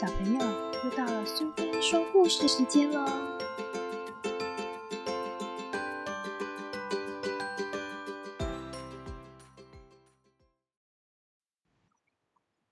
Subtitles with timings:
[0.00, 0.38] 小朋友，
[0.84, 3.04] 又到了苏菲说故事时间喽！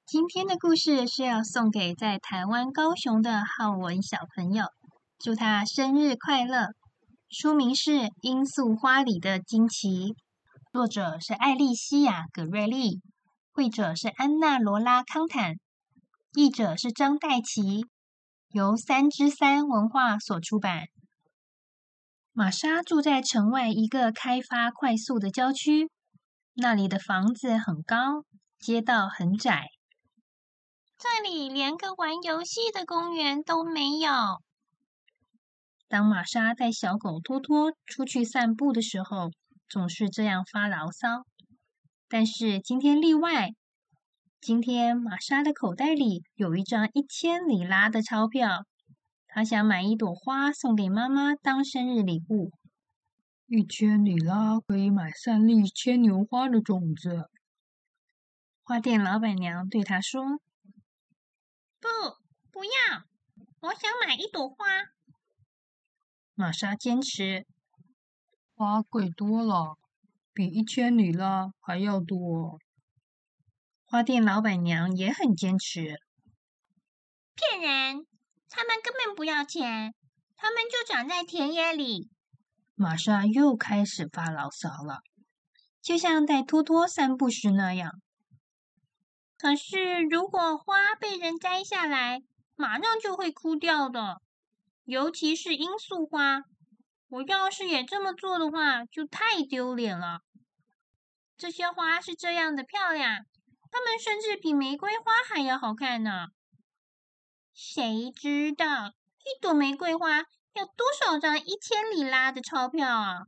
[0.07, 4.67] 今天的故事是要送给在台湾高雄的浩文小朋友，
[5.19, 6.69] 祝他生日快乐。
[7.29, 7.91] 书名是
[8.23, 9.89] 《罂粟花里的惊奇》，
[10.73, 13.01] 作者是艾丽西亚·葛瑞丽，
[13.53, 15.57] 绘者是安娜·罗拉·康坦。
[16.37, 17.87] 译者是张代琪，
[18.51, 20.83] 由三之三文化所出版。
[22.35, 25.91] 玛莎住在城外一个开发快速的郊区，
[26.53, 28.27] 那里的房子很高，
[28.59, 29.69] 街道很窄，
[30.99, 34.11] 这里连个玩游戏的公园都没有。
[35.89, 39.31] 当玛莎带小狗托托出去散步的时候，
[39.71, 41.25] 总是这样发牢骚。
[42.11, 43.53] 但是今天例外。
[44.47, 48.65] 今天玛莎的口袋里有一张一千里拉的钞票，
[49.27, 52.53] 她想买一朵花送给妈妈当生日礼物。
[53.49, 57.29] 一千里拉可以买三粒牵牛花的种子。
[58.63, 60.23] 花店老板娘对她说
[61.83, 61.89] ：“不，
[62.53, 63.03] 不要，
[63.63, 64.57] 我想买一朵花。”
[66.37, 67.45] 玛莎坚持
[68.55, 69.77] ：“花贵多了，
[70.33, 72.61] 比一千里拉还要多。”
[73.89, 76.01] 花店老板娘也很坚持，
[77.37, 78.05] 骗人！
[78.49, 79.95] 他们根本不要钱，
[80.35, 82.11] 他们就长在田野里。
[82.75, 85.03] 玛莎又开始发牢骚了，
[85.81, 87.93] 就像带托托散步时那样。
[89.39, 92.23] 可是，如果花被人摘下来，
[92.57, 94.21] 马上就会枯掉的，
[94.85, 96.43] 尤其是罂粟花。
[97.09, 100.23] 我要是也这么做的话，就太丢脸了。
[101.37, 103.25] 这些花是这样的漂亮。
[103.77, 106.29] 它们甚至比玫瑰花还要好看呢。
[107.53, 110.21] 谁知道一朵玫瑰花
[110.55, 113.27] 要多少张一千里拉的钞票啊？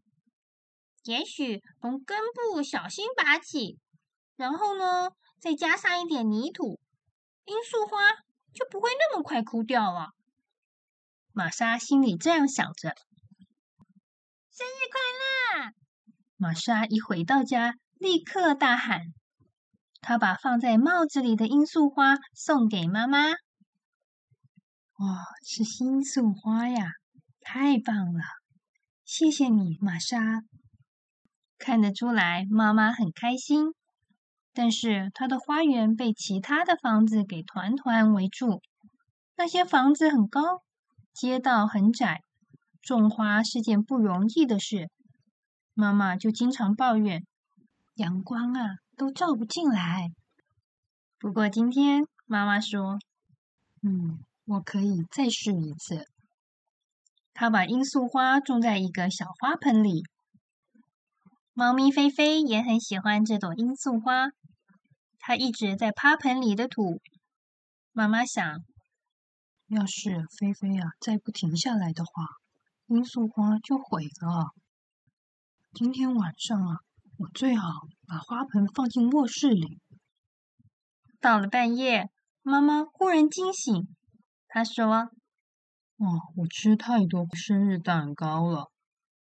[1.05, 3.78] 也许从根部小心拔起，
[4.37, 6.81] 然后呢，再加上一点泥土，
[7.44, 8.15] 罂粟花
[8.55, 10.12] 就不会那么快枯掉了。
[11.34, 12.94] 玛莎心里这样想着。
[14.50, 15.73] 生日快乐！
[16.39, 19.03] 玛莎一回到家，立刻大喊。
[20.09, 23.29] 他把放在帽子里的罂粟花送给妈妈。
[23.29, 23.37] 哇，
[25.45, 26.93] 是罂粟花呀！
[27.43, 28.23] 太棒了，
[29.05, 30.41] 谢谢你，玛莎。
[31.59, 33.75] 看得出来，妈妈很开心。
[34.55, 38.63] 但是，她的花园被其他的房子给团团围住。
[39.37, 40.63] 那些房子很高，
[41.13, 42.23] 街道很窄，
[42.81, 44.89] 种花是件不容易的事。
[45.75, 47.27] 妈妈就经常抱怨：
[47.97, 48.77] 阳光啊！
[48.99, 50.11] 都照不进来。
[51.21, 52.99] 不过今天妈妈说
[53.83, 56.05] ：“嗯，我可以再试一次。”
[57.33, 60.03] 她把罂粟花种在一个小花盆里。
[61.55, 64.31] 猫咪菲菲也很喜欢这朵罂粟花，
[65.21, 67.01] 它一直在趴盆里的土。
[67.93, 68.65] 妈妈想，
[69.69, 72.27] 要是菲菲啊再不停下来的话，
[72.89, 74.51] 罂粟花就毁了。
[75.73, 76.79] 今天晚上啊。
[77.19, 77.69] 我最好
[78.06, 79.81] 把花盆放进卧室里。
[81.21, 82.11] 到了半夜，
[82.43, 83.89] 妈妈忽然惊醒，
[84.47, 84.87] 她说
[85.99, 86.06] ：“哦，
[86.37, 88.71] 我吃太多生日蛋糕了，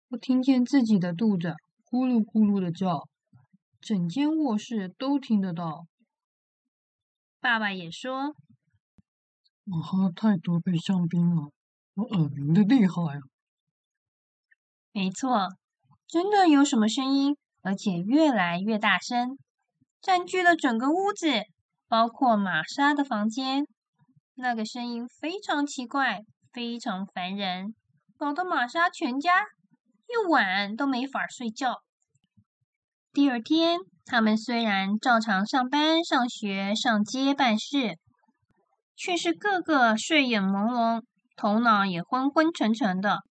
[0.09, 1.53] 我听见自己的肚子
[1.85, 3.07] 咕噜咕噜的叫，
[3.79, 5.85] 整间卧室都听得到。”
[7.39, 8.33] 爸爸也说
[9.65, 11.51] ：“我喝太多杯香槟了，
[11.93, 13.19] 我耳鸣的厉害。”
[14.91, 15.49] 没错，
[16.07, 17.37] 真的有什么声音？
[17.65, 19.39] 而且越来越大声，
[19.99, 21.27] 占据了整个屋子，
[21.87, 23.65] 包括玛莎的房间。
[24.35, 26.19] 那个声音非常奇怪，
[26.53, 27.73] 非常烦人，
[28.17, 29.41] 搞得玛莎全家
[30.07, 31.79] 一晚都没法睡觉。
[33.11, 37.97] 第二天，他们虽然照常上班、上学、上街办事，
[38.95, 41.01] 却是个个睡眼朦胧，
[41.35, 43.21] 头脑也昏昏沉沉的。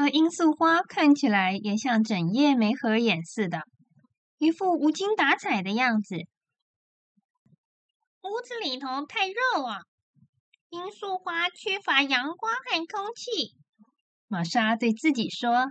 [0.00, 3.64] 而罂粟花看起来也像整夜没合眼似的，
[4.38, 6.16] 一副无精打采的样子。
[8.22, 9.82] 屋子里头太热了，
[10.70, 13.54] 罂粟花缺乏阳光和空气。
[14.26, 15.66] 玛莎对自己说：“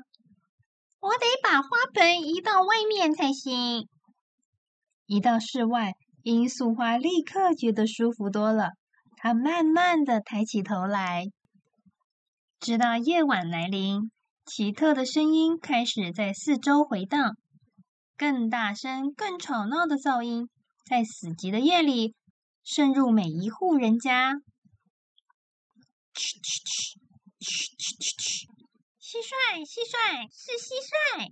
[1.01, 3.89] 我得把花盆移到外面才行。”
[5.07, 5.93] 一到室外，
[6.23, 8.73] 罂粟花立刻觉得舒服多了。
[9.17, 11.25] 它慢慢的抬起头来，
[12.59, 14.11] 直到夜晚来临。
[14.49, 17.37] 奇特的声音开始在四周回荡，
[18.17, 20.49] 更大声、更吵闹的噪音
[20.87, 22.15] 在死寂的夜里
[22.63, 24.33] 渗入每一户人家，
[26.15, 26.99] 嘘嘘嘘
[27.39, 28.47] 嘘嘘嘘！
[28.99, 31.31] 蟋蟀，蟋蟀，是蟋蟀。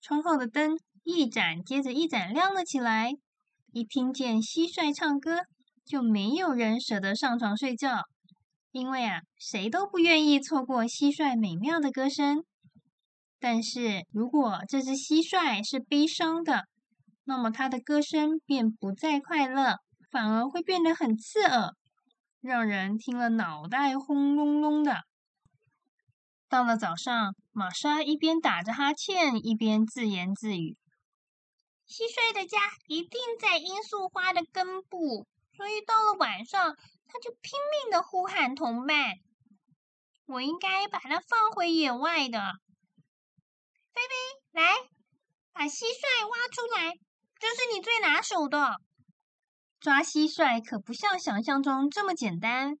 [0.00, 3.12] 窗后的灯一盏接着一盏亮了起来。
[3.72, 5.42] 一听见蟋蟀唱歌，
[5.84, 8.02] 就没有人舍得上床睡觉，
[8.74, 12.44] 因为啊，谁都不愿意错过蟋蟀美妙的歌声。
[13.38, 16.64] 但是如果这只蟋蟀是悲伤的，
[17.22, 19.76] 那么它的歌声便不再快乐，
[20.10, 21.70] 反而会变得很刺耳，
[22.40, 25.02] 让人听了脑袋轰隆隆的。
[26.48, 30.76] 到了早上，玛莎一边打着哈欠，一边自言自语。
[31.86, 36.74] 蟋蟀的家一定在罂粟花的根部，所以到了晚上，
[37.14, 39.12] 他就拼命的呼喊同伴。
[40.26, 42.40] 我应该把它放回野外的。
[43.92, 44.74] 菲菲，来，
[45.52, 46.94] 把蟋蟀挖出来，
[47.38, 48.78] 这是你最拿手的。
[49.78, 52.74] 抓蟋蟀可不像想象中这么简单。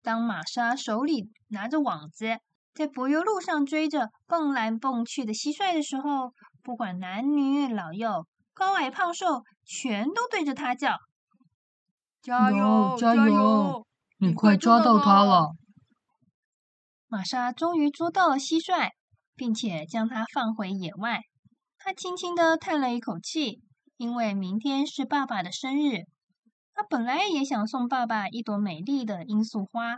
[0.00, 2.38] 当玛莎手里拿着网子，
[2.74, 6.32] 在柏油路上追着蹦来蹦去的蟋蟀的时候，
[6.62, 8.28] 不管男女老幼。
[8.54, 10.98] 高矮胖瘦，全都对着他叫
[12.22, 13.84] ：“加油，加油！
[14.18, 15.50] 你快抓到他了！”
[17.10, 18.90] 玛莎终于捉到了蟋蟀，
[19.34, 21.20] 并且将它放回野外。
[21.78, 23.60] 她轻轻的叹了一口气，
[23.96, 26.04] 因为明天是爸爸的生日。
[26.72, 29.96] 她本来也想送爸爸一朵美丽的罂粟花，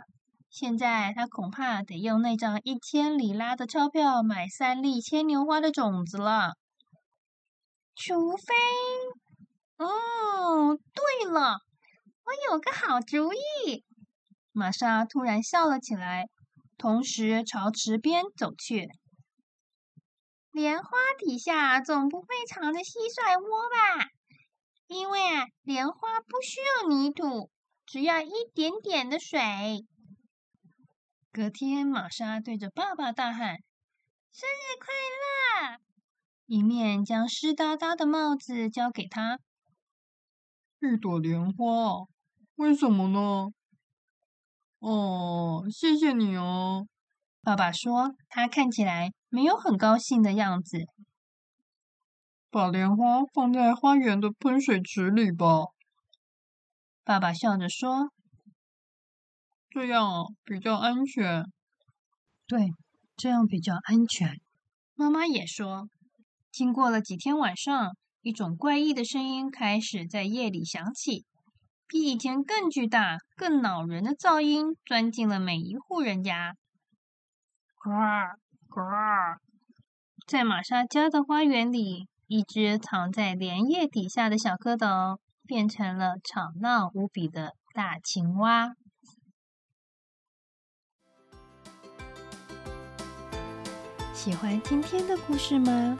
[0.49, 6.55] 现在她恐怕得用那张一千里拉的钞票买三粒牵牛花的种子了。
[7.95, 8.53] 除非，
[9.77, 11.59] 哦，对了，
[12.25, 13.85] 我有个好主意。
[14.51, 16.27] 玛莎突然笑了起来，
[16.77, 18.89] 同时朝池边走去。
[20.51, 20.89] 莲花
[21.19, 22.83] 底下总不会藏着蟋
[23.13, 24.09] 蟀窝吧？
[24.87, 27.51] 因为啊，莲花不需要泥土，
[27.85, 29.39] 只要一点点的水。
[31.31, 33.57] 隔天，玛莎对着爸爸大喊
[34.31, 34.93] ：“生日快
[35.73, 35.79] 乐！”
[36.47, 39.39] 一面将湿哒哒的帽子交给他。
[40.79, 42.05] 一朵莲花，
[42.55, 43.51] 为什么呢？
[44.79, 46.87] 哦，谢谢你哦。
[47.41, 50.79] 爸爸说，他看起来没有很高兴的样子。
[52.49, 55.65] 把莲花放在花园的喷水池里吧。
[57.03, 58.11] 爸爸笑着说
[59.69, 61.43] ：“这样比较安全。”
[62.47, 62.69] 对，
[63.17, 64.39] 这样比较安全。
[64.93, 65.89] 妈妈也说。
[66.51, 71.25] 经过了几天晚上，一种怪异的声音开始在夜里响起，
[71.87, 76.55] 比以前更巨大、更恼人的噪音钻进了每一户人家。
[77.77, 77.91] 呱
[78.69, 78.81] 呱！
[80.27, 88.73] 在玛莎家的花园里，一只藏在莲叶底下的小蝌蚪变成了吵闹无比的大青蛙。
[94.13, 95.95] 喜欢今天的故事吗？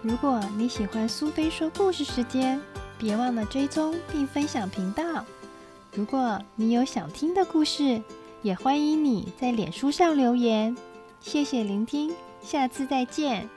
[0.00, 2.58] 如果你喜欢苏菲说故事时间，
[2.98, 5.24] 别忘了追踪并分享频道。
[5.94, 8.02] 如果你有想听的故事，
[8.42, 10.76] 也欢迎你在脸书上留言。
[11.20, 12.12] 谢谢聆听，
[12.42, 13.48] 下次再见。